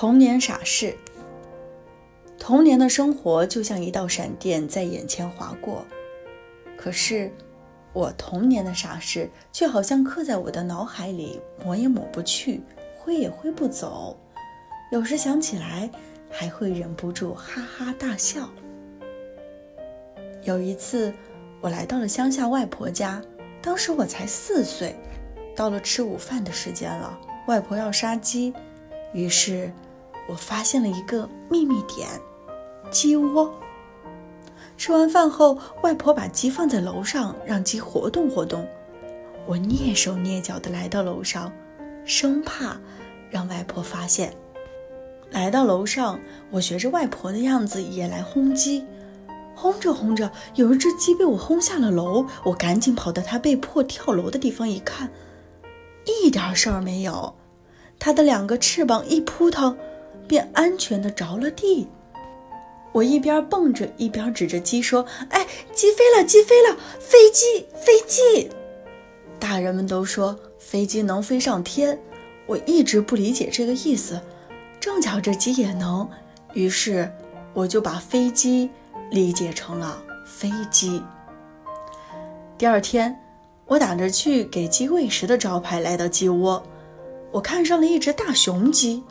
[0.00, 0.96] 童年傻事。
[2.38, 5.84] 童年的生活就像一道闪电在眼前划过，
[6.74, 7.30] 可是
[7.92, 12.62] 我童年的傻事却好像刻在我的脑海里，抹也抹不去，
[12.96, 14.16] 挥也挥不走。
[14.90, 15.90] 有时想起来，
[16.30, 18.48] 还会忍不住哈哈大笑。
[20.44, 21.12] 有一次，
[21.60, 23.20] 我来到了乡下外婆家，
[23.60, 24.96] 当时我才四岁。
[25.54, 28.54] 到了吃午饭的时间了，外婆要杀鸡，
[29.12, 29.70] 于是
[30.28, 32.08] 我发现了一个秘密点——
[32.90, 33.52] 鸡窝。
[34.76, 38.66] 吃完饭后，外婆把鸡放在楼上，让鸡活动活动。
[39.46, 41.52] 我蹑手蹑脚地来到楼上，
[42.04, 42.80] 生怕
[43.30, 44.34] 让外婆发现。
[45.30, 46.18] 来到楼上，
[46.50, 48.84] 我学着外婆的样子也来轰鸡。
[49.54, 52.24] 轰着轰着，有一只鸡被我轰下了楼。
[52.44, 55.10] 我赶紧跑到它被迫跳楼的地方一看。
[56.06, 57.34] 一点事儿没有，
[57.98, 59.76] 它的两个翅膀一扑腾，
[60.30, 61.88] 便安全的着了地。
[62.92, 68.48] 我一边蹦着，一边指着鸡说：“哎，鸡飞了，鸡飞了，飞机，飞机！”
[69.40, 72.00] 大人们都说飞机能飞上天，
[72.46, 74.20] 我一直不理解这个意思。
[74.78, 76.08] 正巧这鸡也能，
[76.54, 77.12] 于是
[77.52, 78.70] 我就把飞机
[79.10, 81.02] 理解成了飞机。
[82.56, 83.20] 第二天。
[83.66, 86.60] 我打着去给鸡喂食的招牌来到鸡窝，
[87.30, 89.04] 我看上了一只大雄鸡，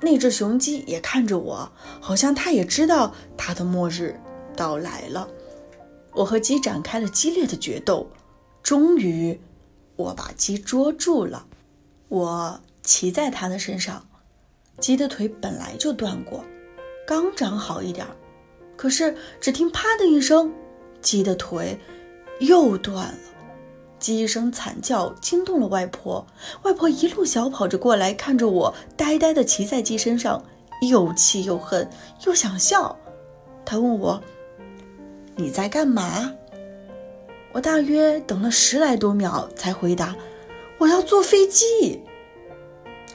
[0.00, 4.18] 那只雄鸡也看着我，好像它也知道它的末日
[4.56, 5.28] 到来了。
[6.12, 8.08] 我和鸡展开了激烈的决斗，
[8.62, 9.38] 终于
[9.96, 11.46] 我把鸡捉住了。
[12.08, 14.06] 我骑在它的身上，
[14.80, 16.44] 鸡的腿本来就断过，
[17.06, 18.06] 刚长好一点，
[18.76, 20.52] 可是只听啪的一声，
[21.02, 21.78] 鸡的腿
[22.40, 23.18] 又断了。
[23.98, 26.26] 鸡一声惨叫，惊动了外婆。
[26.62, 30.42] 外婆一路小跑着过来，看着我呆呆地骑在鸡身上，
[30.88, 31.88] 又气又恨，
[32.26, 32.96] 又想笑。
[33.64, 34.22] 她问我
[35.36, 36.32] ：“你在干嘛？”
[37.52, 40.14] 我大约等了十来多秒，才回答
[40.78, 42.02] ：“我要坐飞机。”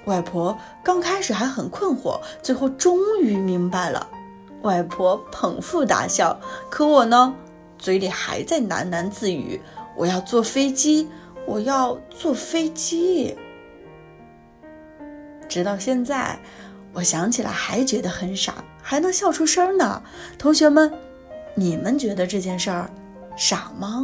[0.06, 4.10] 外婆刚开始还很困惑，最后终于明白了。
[4.64, 6.40] 外婆捧腹大笑，
[6.70, 7.36] 可我呢，
[7.78, 9.62] 嘴里还在喃喃自语。
[9.96, 11.08] 我要坐飞机，
[11.46, 13.38] 我要坐飞机。
[15.48, 16.40] 直到现在，
[16.94, 20.02] 我想起来还觉得很傻，还能笑出声呢。
[20.38, 20.92] 同学们，
[21.56, 22.90] 你们觉得这件事儿
[23.36, 24.04] 傻吗？